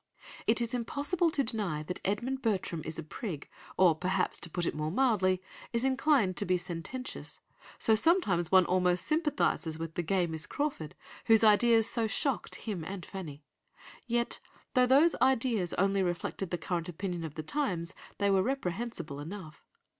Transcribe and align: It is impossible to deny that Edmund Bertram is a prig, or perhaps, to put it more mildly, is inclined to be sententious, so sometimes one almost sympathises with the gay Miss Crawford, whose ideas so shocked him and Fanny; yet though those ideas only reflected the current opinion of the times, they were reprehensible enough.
It 0.47 0.61
is 0.61 0.73
impossible 0.73 1.29
to 1.29 1.43
deny 1.43 1.83
that 1.83 2.01
Edmund 2.03 2.41
Bertram 2.41 2.81
is 2.83 2.97
a 2.97 3.03
prig, 3.03 3.47
or 3.77 3.93
perhaps, 3.93 4.39
to 4.39 4.49
put 4.49 4.65
it 4.65 4.73
more 4.73 4.89
mildly, 4.89 5.43
is 5.73 5.85
inclined 5.85 6.37
to 6.37 6.45
be 6.47 6.57
sententious, 6.57 7.39
so 7.77 7.93
sometimes 7.93 8.51
one 8.51 8.65
almost 8.65 9.05
sympathises 9.05 9.77
with 9.77 9.93
the 9.93 10.01
gay 10.01 10.25
Miss 10.25 10.47
Crawford, 10.47 10.95
whose 11.27 11.43
ideas 11.43 11.87
so 11.87 12.07
shocked 12.07 12.55
him 12.55 12.83
and 12.83 13.05
Fanny; 13.05 13.43
yet 14.07 14.39
though 14.73 14.87
those 14.87 15.13
ideas 15.21 15.75
only 15.75 16.01
reflected 16.01 16.49
the 16.49 16.57
current 16.57 16.89
opinion 16.89 17.23
of 17.23 17.35
the 17.35 17.43
times, 17.43 17.93
they 18.17 18.31
were 18.31 18.41
reprehensible 18.41 19.19
enough. 19.19 19.63